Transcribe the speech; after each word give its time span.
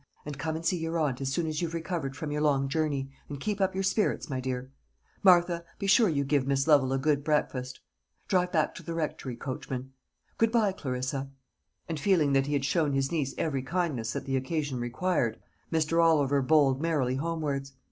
And 0.25 0.39
come 0.39 0.55
and 0.55 0.65
see 0.65 0.77
your 0.79 0.97
aunt 0.97 1.21
as 1.21 1.31
soon 1.31 1.45
as 1.45 1.61
you've 1.61 1.75
recovered 1.75 2.15
from 2.17 2.31
your 2.31 2.41
long 2.41 2.67
journey, 2.67 3.11
and 3.29 3.39
keep 3.39 3.61
up 3.61 3.75
your 3.75 3.83
spirits, 3.83 4.31
my 4.31 4.39
dear. 4.39 4.71
Martha, 5.21 5.63
be 5.77 5.85
sure 5.85 6.09
you 6.09 6.23
give 6.23 6.47
Miss 6.47 6.65
Lovel 6.65 6.91
a 6.91 6.97
good 6.97 7.23
breakfast. 7.23 7.81
Drive 8.27 8.51
back 8.51 8.73
to 8.73 8.81
the 8.81 8.95
Rectory, 8.95 9.35
coachman. 9.35 9.93
Good 10.39 10.51
bye, 10.51 10.71
Clarissa;" 10.71 11.29
and 11.87 11.99
feeling 11.99 12.33
that 12.33 12.47
he 12.47 12.53
had 12.53 12.65
shown 12.65 12.93
his 12.93 13.11
niece 13.11 13.35
every 13.37 13.61
kindness 13.61 14.13
that 14.13 14.25
the 14.25 14.37
occasion 14.37 14.79
required, 14.79 15.39
Mr. 15.71 16.03
Oliver 16.03 16.41
bowled 16.41 16.81
merrily 16.81 17.17
homewards. 17.17 17.73